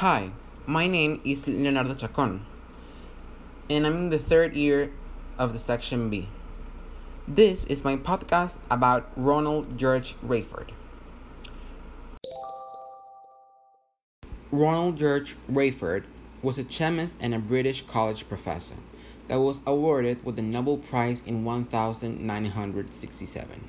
Hi, 0.00 0.32
my 0.66 0.88
name 0.88 1.22
is 1.24 1.48
Leonardo 1.48 1.94
Chacon, 1.94 2.44
and 3.70 3.86
I'm 3.86 3.96
in 3.96 4.10
the 4.10 4.18
third 4.18 4.54
year 4.54 4.92
of 5.38 5.54
the 5.54 5.58
Section 5.58 6.10
B. 6.10 6.28
This 7.26 7.64
is 7.64 7.82
my 7.82 7.96
podcast 7.96 8.58
about 8.70 9.10
Ronald 9.16 9.78
George 9.78 10.14
Wreyford. 10.22 10.72
Ronald 14.50 14.98
George 14.98 15.34
Wreyford 15.48 16.04
was 16.42 16.58
a 16.58 16.64
chemist 16.64 17.16
and 17.18 17.34
a 17.34 17.38
British 17.38 17.80
college 17.86 18.28
professor 18.28 18.76
that 19.28 19.40
was 19.40 19.62
awarded 19.66 20.22
with 20.26 20.36
the 20.36 20.42
Nobel 20.42 20.76
Prize 20.76 21.22
in 21.24 21.42
1967. 21.42 23.68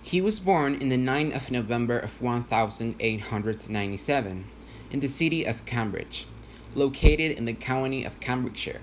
He 0.00 0.20
was 0.20 0.38
born 0.38 0.76
in 0.76 0.90
the 0.90 0.96
9th 0.96 1.34
of 1.34 1.50
November 1.50 1.98
of 1.98 2.22
1897 2.22 4.44
in 4.90 5.00
the 5.00 5.08
city 5.08 5.44
of 5.44 5.64
Cambridge, 5.64 6.26
located 6.74 7.32
in 7.32 7.44
the 7.44 7.52
county 7.52 8.04
of 8.04 8.20
Cambridgeshire. 8.20 8.80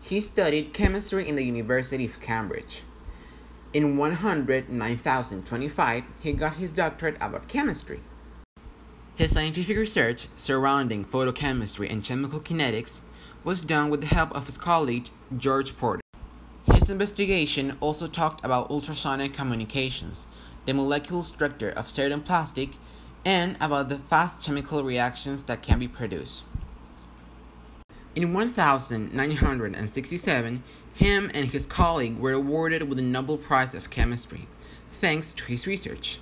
He 0.00 0.20
studied 0.20 0.72
chemistry 0.72 1.28
in 1.28 1.36
the 1.36 1.44
University 1.44 2.04
of 2.04 2.20
Cambridge. 2.20 2.82
In 3.72 3.96
109,025, 3.96 6.04
he 6.20 6.32
got 6.32 6.54
his 6.54 6.72
doctorate 6.72 7.16
about 7.20 7.46
chemistry. 7.46 8.00
His 9.14 9.32
scientific 9.32 9.76
research 9.76 10.26
surrounding 10.36 11.04
photochemistry 11.04 11.90
and 11.90 12.02
chemical 12.02 12.40
kinetics 12.40 13.00
was 13.44 13.64
done 13.64 13.90
with 13.90 14.00
the 14.00 14.06
help 14.06 14.32
of 14.32 14.46
his 14.46 14.56
colleague 14.56 15.10
George 15.36 15.76
Porter. 15.76 16.00
His 16.72 16.90
investigation 16.90 17.76
also 17.80 18.06
talked 18.06 18.44
about 18.44 18.70
ultrasonic 18.70 19.34
communications, 19.34 20.26
the 20.66 20.74
molecular 20.74 21.22
structure 21.22 21.70
of 21.70 21.88
certain 21.88 22.22
plastic, 22.22 22.70
and 23.24 23.56
about 23.60 23.88
the 23.88 23.98
fast 23.98 24.44
chemical 24.44 24.82
reactions 24.82 25.44
that 25.44 25.62
can 25.62 25.78
be 25.78 25.86
produced. 25.88 26.42
In 28.14 28.32
1967, 28.32 30.62
him 30.94 31.30
and 31.32 31.50
his 31.50 31.66
colleague 31.66 32.18
were 32.18 32.32
awarded 32.32 32.88
with 32.88 32.98
the 32.98 33.04
Nobel 33.04 33.38
Prize 33.38 33.74
of 33.74 33.90
Chemistry, 33.90 34.48
thanks 34.90 35.32
to 35.34 35.44
his 35.44 35.66
research. 35.66 36.18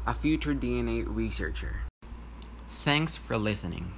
a 0.06 0.14
future 0.14 0.54
DNA 0.54 1.04
researcher. 1.06 1.82
Thanks 2.68 3.16
for 3.16 3.36
listening. 3.36 3.92